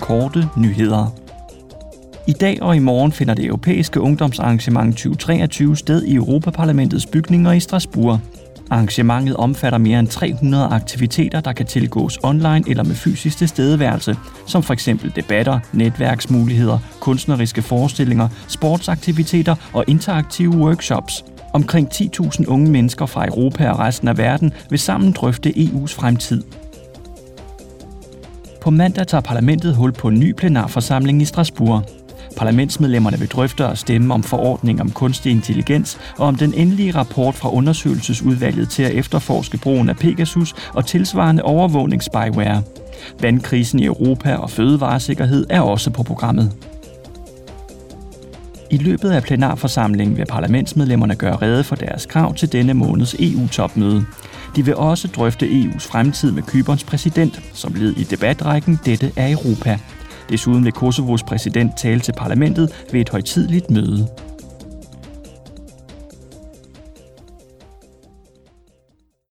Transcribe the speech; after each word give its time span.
korte 0.00 0.48
nyheder. 0.56 1.14
I 2.28 2.32
dag 2.32 2.62
og 2.62 2.76
i 2.76 2.78
morgen 2.78 3.12
finder 3.12 3.34
det 3.34 3.44
europæiske 3.44 4.00
ungdomsarrangement 4.00 4.96
2023 4.96 5.76
sted 5.76 6.02
i 6.02 6.14
Europaparlamentets 6.14 7.06
bygninger 7.06 7.52
i 7.52 7.60
Strasbourg. 7.60 8.20
Arrangementet 8.70 9.36
omfatter 9.36 9.78
mere 9.78 9.98
end 9.98 10.08
300 10.08 10.66
aktiviteter, 10.66 11.40
der 11.40 11.52
kan 11.52 11.66
tilgås 11.66 12.18
online 12.22 12.64
eller 12.68 12.84
med 12.84 12.94
fysisk 12.94 13.38
tilstedeværelse, 13.38 14.16
som 14.46 14.62
for 14.62 14.72
eksempel 14.72 15.12
debatter, 15.16 15.60
netværksmuligheder, 15.72 16.78
kunstneriske 17.00 17.62
forestillinger, 17.62 18.28
sportsaktiviteter 18.48 19.54
og 19.72 19.84
interaktive 19.86 20.50
workshops. 20.56 21.24
Omkring 21.52 21.88
10.000 21.94 22.46
unge 22.46 22.70
mennesker 22.70 23.06
fra 23.06 23.26
Europa 23.26 23.70
og 23.70 23.78
resten 23.78 24.08
af 24.08 24.18
verden 24.18 24.52
vil 24.70 24.78
sammen 24.78 25.12
drøfte 25.12 25.50
EU's 25.50 25.94
fremtid. 25.96 26.42
På 28.66 28.70
mandag 28.70 29.06
tager 29.06 29.20
parlamentet 29.20 29.76
hul 29.76 29.92
på 29.92 30.08
en 30.08 30.20
ny 30.20 30.32
plenarforsamling 30.32 31.22
i 31.22 31.24
Strasbourg. 31.24 31.82
Parlamentsmedlemmerne 32.36 33.18
vil 33.18 33.28
drøfte 33.28 33.66
og 33.66 33.78
stemme 33.78 34.14
om 34.14 34.22
forordning 34.22 34.80
om 34.80 34.90
kunstig 34.90 35.32
intelligens 35.32 35.98
og 36.18 36.26
om 36.26 36.36
den 36.36 36.54
endelige 36.54 36.94
rapport 36.94 37.34
fra 37.34 37.52
undersøgelsesudvalget 37.52 38.68
til 38.68 38.82
at 38.82 38.92
efterforske 38.92 39.58
brugen 39.58 39.88
af 39.88 39.96
Pegasus 39.96 40.54
og 40.74 40.86
tilsvarende 40.86 41.42
overvågningsspyware. 41.42 42.62
Vandkrisen 43.20 43.78
i 43.78 43.84
Europa 43.84 44.34
og 44.34 44.50
fødevaresikkerhed 44.50 45.46
er 45.50 45.60
også 45.60 45.90
på 45.90 46.02
programmet. 46.02 46.52
I 48.70 48.76
løbet 48.76 49.10
af 49.10 49.22
plenarforsamlingen 49.22 50.16
vil 50.16 50.26
parlamentsmedlemmerne 50.26 51.14
gøre 51.14 51.36
rede 51.36 51.64
for 51.64 51.76
deres 51.76 52.06
krav 52.06 52.34
til 52.34 52.52
denne 52.52 52.74
måneds 52.74 53.14
EU-topmøde. 53.18 54.04
De 54.56 54.64
vil 54.64 54.76
også 54.76 55.08
drøfte 55.08 55.46
EU's 55.46 55.88
fremtid 55.90 56.32
med 56.32 56.42
Kyberns 56.42 56.84
præsident, 56.84 57.40
som 57.52 57.74
led 57.74 57.96
i 57.96 58.04
debatrækken 58.04 58.78
Dette 58.84 59.12
er 59.16 59.32
Europa. 59.32 59.78
Desuden 60.28 60.64
vil 60.64 60.72
Kosovos 60.72 61.22
præsident 61.22 61.78
tale 61.78 62.00
til 62.00 62.12
parlamentet 62.12 62.84
ved 62.92 63.00
et 63.00 63.08
højtidligt 63.08 63.70
møde. 63.70 64.08